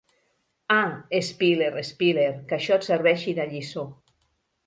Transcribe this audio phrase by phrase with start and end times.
[0.75, 0.95] Ah,
[1.27, 3.87] Spiller, Spiller, que això et serveixi de lliçó.